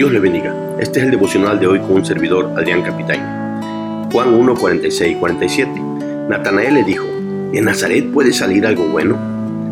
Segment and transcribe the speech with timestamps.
[0.00, 0.56] Dios le bendiga.
[0.78, 4.08] Este es el devocional de hoy con un servidor, Adrián Capitán.
[4.10, 5.70] Juan 1, 46 y 47.
[6.26, 7.04] Natanael le dijo,
[7.52, 9.18] ¿de Nazaret puede salir algo bueno?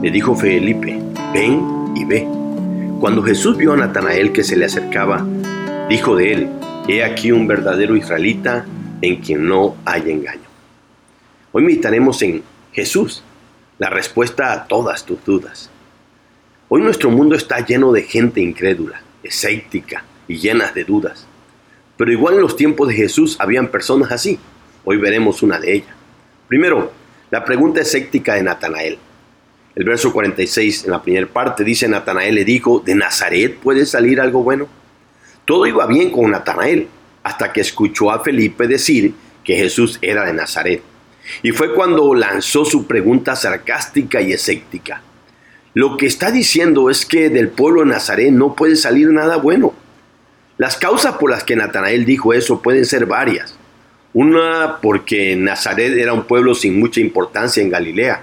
[0.00, 1.02] Le dijo Felipe,
[1.34, 2.28] ven y ve.
[3.00, 5.26] Cuando Jesús vio a Natanael que se le acercaba,
[5.88, 6.50] dijo de él,
[6.86, 8.64] he aquí un verdadero israelita
[9.00, 10.48] en quien no hay engaño.
[11.50, 13.24] Hoy meditaremos en Jesús,
[13.80, 15.68] la respuesta a todas tus dudas.
[16.68, 21.26] Hoy nuestro mundo está lleno de gente incrédula, escéptica y llenas de dudas.
[21.96, 24.38] Pero igual en los tiempos de Jesús habían personas así.
[24.84, 25.94] Hoy veremos una de ellas.
[26.48, 26.92] Primero,
[27.30, 28.98] la pregunta escéptica de Natanael.
[29.74, 34.20] El verso 46 en la primera parte dice, Natanael le dijo, ¿de Nazaret puede salir
[34.20, 34.68] algo bueno?
[35.44, 36.88] Todo iba bien con Natanael,
[37.22, 39.14] hasta que escuchó a Felipe decir
[39.44, 40.82] que Jesús era de Nazaret.
[41.42, 45.02] Y fue cuando lanzó su pregunta sarcástica y escéptica.
[45.74, 49.72] Lo que está diciendo es que del pueblo de Nazaret no puede salir nada bueno.
[50.58, 53.56] Las causas por las que Natanael dijo eso pueden ser varias.
[54.12, 58.22] Una porque Nazaret era un pueblo sin mucha importancia en Galilea.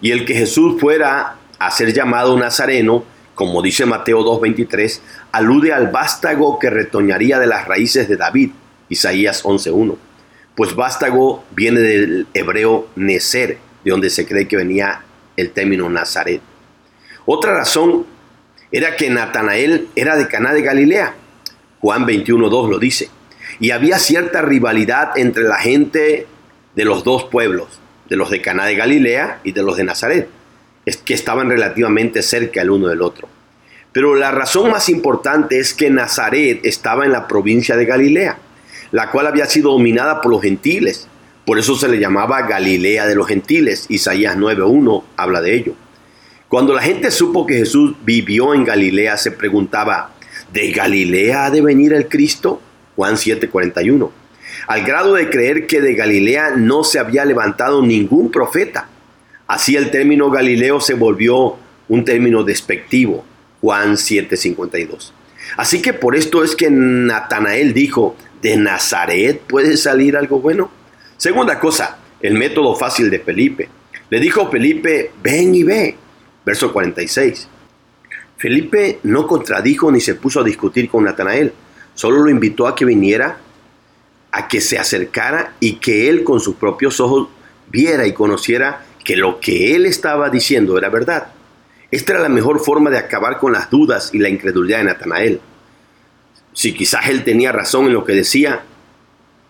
[0.00, 5.00] Y el que Jesús fuera a ser llamado Nazareno, como dice Mateo 2.23,
[5.32, 8.50] alude al vástago que retoñaría de las raíces de David,
[8.88, 9.96] Isaías 11.1.
[10.54, 15.02] Pues vástago viene del hebreo necer, de donde se cree que venía
[15.36, 16.40] el término Nazaret.
[17.26, 18.06] Otra razón
[18.72, 21.14] era que Natanael era de Caná de Galilea.
[21.80, 23.10] Juan 21.2 lo dice.
[23.58, 26.26] Y había cierta rivalidad entre la gente
[26.74, 30.28] de los dos pueblos, de los de Caná de Galilea y de los de Nazaret,
[31.04, 33.28] que estaban relativamente cerca el uno del otro.
[33.92, 38.38] Pero la razón más importante es que Nazaret estaba en la provincia de Galilea,
[38.92, 41.08] la cual había sido dominada por los gentiles.
[41.44, 43.86] Por eso se le llamaba Galilea de los gentiles.
[43.88, 45.74] Isaías 9.1 habla de ello.
[46.48, 50.12] Cuando la gente supo que Jesús vivió en Galilea, se preguntaba,
[50.52, 52.60] ¿de Galilea ha de venir el Cristo?
[52.96, 54.10] Juan 7:41.
[54.66, 58.88] Al grado de creer que de Galilea no se había levantado ningún profeta.
[59.46, 61.56] Así el término Galileo se volvió
[61.88, 63.24] un término despectivo.
[63.60, 65.12] Juan 7:52.
[65.56, 70.70] Así que por esto es que Natanael dijo, ¿de Nazaret puede salir algo bueno?
[71.16, 73.68] Segunda cosa, el método fácil de Felipe.
[74.08, 75.96] Le dijo Felipe, ven y ve.
[76.44, 77.48] Verso 46.
[78.40, 81.52] Felipe no contradijo ni se puso a discutir con Natanael,
[81.92, 83.36] solo lo invitó a que viniera,
[84.32, 87.28] a que se acercara y que él con sus propios ojos
[87.70, 91.26] viera y conociera que lo que él estaba diciendo era verdad.
[91.90, 95.40] Esta era la mejor forma de acabar con las dudas y la incredulidad de Natanael.
[96.54, 98.62] Si quizás él tenía razón en lo que decía,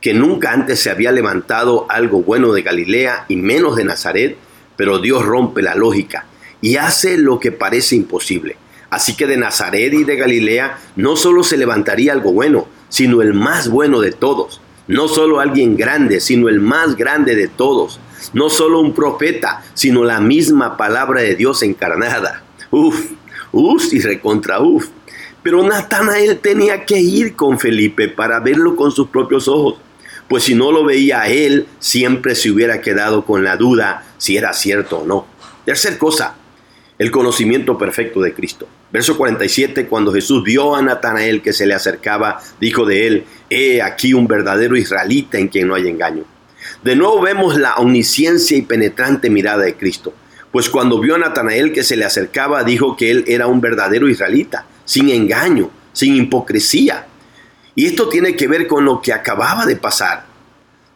[0.00, 4.36] que nunca antes se había levantado algo bueno de Galilea y menos de Nazaret,
[4.74, 6.26] pero Dios rompe la lógica
[6.60, 8.56] y hace lo que parece imposible.
[8.92, 13.32] Así que de Nazaret y de Galilea no solo se levantaría algo bueno, sino el
[13.32, 14.60] más bueno de todos.
[14.86, 18.00] No solo alguien grande, sino el más grande de todos.
[18.34, 22.42] No solo un profeta, sino la misma palabra de Dios encarnada.
[22.70, 23.12] Uf,
[23.50, 24.88] uf y recontra uf.
[25.42, 29.76] Pero Natanael tenía que ir con Felipe para verlo con sus propios ojos,
[30.28, 34.36] pues si no lo veía a él, siempre se hubiera quedado con la duda si
[34.36, 35.26] era cierto o no.
[35.64, 36.36] Tercer cosa,
[37.02, 38.68] el conocimiento perfecto de Cristo.
[38.92, 43.82] Verso 47, cuando Jesús vio a Natanael que se le acercaba, dijo de él, he
[43.82, 46.22] aquí un verdadero israelita en quien no hay engaño.
[46.84, 50.14] De nuevo vemos la omnisciencia y penetrante mirada de Cristo,
[50.52, 54.08] pues cuando vio a Natanael que se le acercaba, dijo que él era un verdadero
[54.08, 57.08] israelita, sin engaño, sin hipocresía.
[57.74, 60.26] Y esto tiene que ver con lo que acababa de pasar.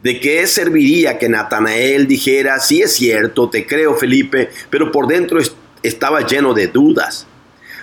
[0.04, 5.40] ¿De qué serviría que Natanael dijera, sí es cierto, te creo Felipe, pero por dentro
[5.86, 7.26] estaba lleno de dudas.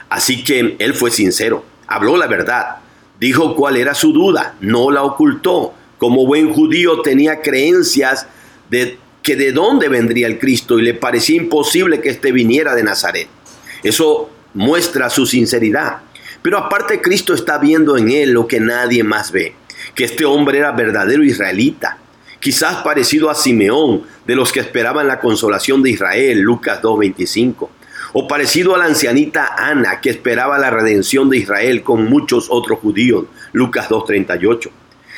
[0.09, 2.77] Así que él fue sincero, habló la verdad,
[3.19, 5.73] dijo cuál era su duda, no la ocultó.
[5.97, 8.27] Como buen judío tenía creencias
[8.69, 12.83] de que de dónde vendría el Cristo y le parecía imposible que éste viniera de
[12.83, 13.27] Nazaret.
[13.81, 16.01] Eso muestra su sinceridad.
[16.41, 19.56] Pero aparte Cristo está viendo en él lo que nadie más ve,
[19.95, 21.97] que este hombre era verdadero israelita,
[22.41, 27.69] quizás parecido a Simeón, de los que esperaban la consolación de Israel, Lucas 2.25
[28.13, 32.80] o parecido a la ancianita Ana que esperaba la redención de Israel con muchos otros
[32.80, 34.69] judíos, Lucas 2.38.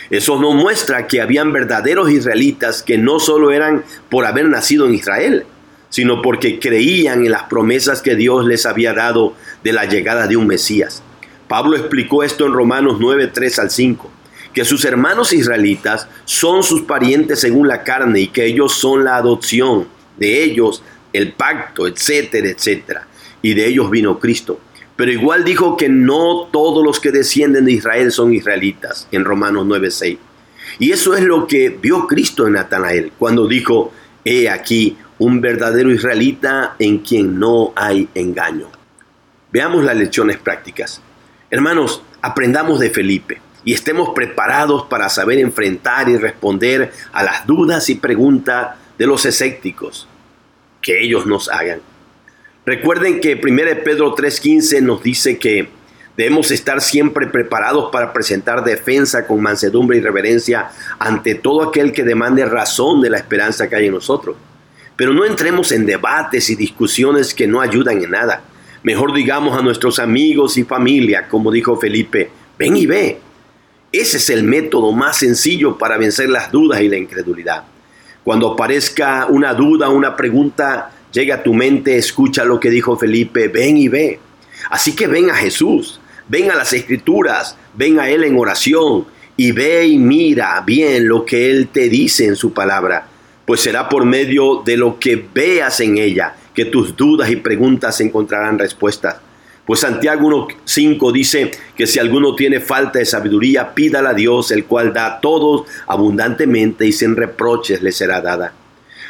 [0.09, 4.93] Eso nos muestra que habían verdaderos israelitas que no solo eran por haber nacido en
[4.93, 5.45] Israel,
[5.89, 9.33] sino porque creían en las promesas que Dios les había dado
[9.63, 11.03] de la llegada de un Mesías.
[11.47, 14.11] Pablo explicó esto en Romanos 9, 3 al 5,
[14.53, 19.17] que sus hermanos israelitas son sus parientes según la carne y que ellos son la
[19.17, 19.87] adopción
[20.17, 20.81] de ellos
[21.15, 23.07] el pacto, etcétera, etcétera.
[23.41, 24.59] Y de ellos vino Cristo,
[24.95, 29.65] Pero igual dijo que no todos los que descienden de Israel son israelitas, en Romanos
[29.65, 30.17] 9:6.
[30.79, 33.91] Y eso es lo que vio Cristo en Natanael, cuando dijo,
[34.23, 38.67] he aquí un verdadero israelita en quien no hay engaño.
[39.51, 41.01] Veamos las lecciones prácticas.
[41.49, 47.89] Hermanos, aprendamos de Felipe y estemos preparados para saber enfrentar y responder a las dudas
[47.89, 50.07] y preguntas de los escépticos
[50.85, 51.81] que ellos nos hagan.
[52.63, 55.67] Recuerden que 1 Pedro 3:15 nos dice que
[56.15, 62.03] debemos estar siempre preparados para presentar defensa con mansedumbre y reverencia ante todo aquel que
[62.03, 64.35] demande razón de la esperanza que hay en nosotros.
[64.95, 68.43] Pero no entremos en debates y discusiones que no ayudan en nada.
[68.83, 72.29] Mejor digamos a nuestros amigos y familia, como dijo Felipe,
[72.59, 73.19] ven y ve.
[73.91, 77.63] Ese es el método más sencillo para vencer las dudas y la incredulidad.
[78.25, 83.49] Cuando aparezca una duda, una pregunta, llega a tu mente, escucha lo que dijo Felipe,
[83.49, 84.19] ven y ve.
[84.71, 89.05] Así que ven a Jesús, ven a las escrituras, ven a Él en oración
[89.37, 93.07] y ve y mira bien lo que Él te dice en su palabra,
[93.45, 98.01] pues será por medio de lo que veas en ella que tus dudas y preguntas
[98.01, 99.17] encontrarán respuestas.
[99.65, 104.65] Pues Santiago 1.5 dice que si alguno tiene falta de sabiduría, pídala a Dios, el
[104.65, 108.53] cual da a todos abundantemente y sin reproches le será dada.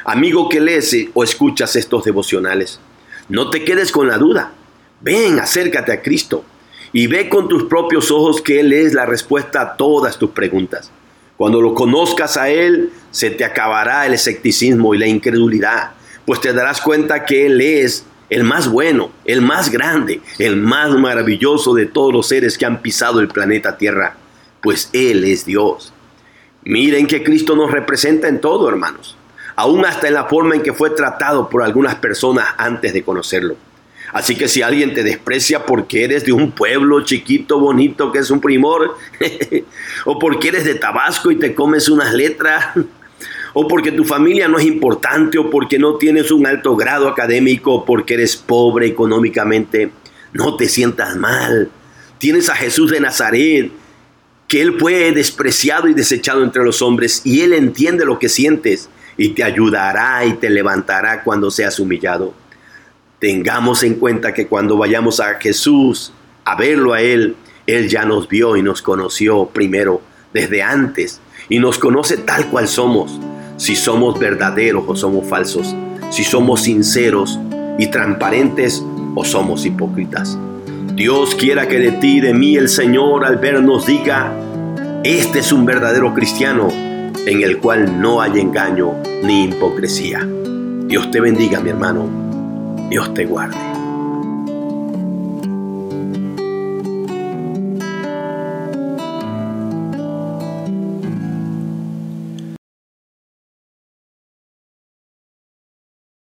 [0.05, 2.79] Amigo que lees o escuchas estos devocionales,
[3.27, 4.53] no te quedes con la duda.
[5.01, 6.45] Ven, acércate a Cristo
[6.93, 10.89] y ve con tus propios ojos que Él es la respuesta a todas tus preguntas.
[11.35, 15.91] Cuando lo conozcas a Él, se te acabará el escepticismo y la incredulidad,
[16.25, 20.91] pues te darás cuenta que Él es el más bueno, el más grande, el más
[20.91, 24.15] maravilloso de todos los seres que han pisado el planeta Tierra,
[24.61, 25.93] pues Él es Dios.
[26.63, 29.15] Miren que Cristo nos representa en todo, hermanos
[29.55, 33.55] aún hasta en la forma en que fue tratado por algunas personas antes de conocerlo.
[34.13, 38.29] Así que si alguien te desprecia porque eres de un pueblo chiquito, bonito, que es
[38.29, 38.95] un primor,
[40.05, 42.67] o porque eres de Tabasco y te comes unas letras,
[43.57, 47.73] o porque tu familia no es importante, o porque no tienes un alto grado académico,
[47.73, 49.91] o porque eres pobre económicamente,
[50.33, 51.71] no te sientas mal.
[52.17, 53.71] Tienes a Jesús de Nazaret,
[54.49, 58.89] que Él fue despreciado y desechado entre los hombres, y Él entiende lo que sientes
[59.15, 62.33] y te ayudará y te levantará cuando seas humillado.
[63.19, 66.11] Tengamos en cuenta que cuando vayamos a Jesús
[66.43, 67.37] a verlo a Él,
[67.67, 70.01] Él ya nos vio y nos conoció primero,
[70.33, 73.17] desde antes, y nos conoce tal cual somos,
[73.57, 75.75] si somos verdaderos o somos falsos,
[76.09, 77.39] si somos sinceros
[77.77, 78.83] y transparentes
[79.15, 80.37] o somos hipócritas.
[80.95, 84.31] Dios quiera que de ti y de mí el Señor al vernos diga,
[85.03, 86.69] este es un verdadero cristiano
[87.25, 88.93] en el cual no hay engaño
[89.23, 90.27] ni hipocresía.
[90.87, 92.07] Dios te bendiga, mi hermano.
[92.89, 93.74] Dios te guarde.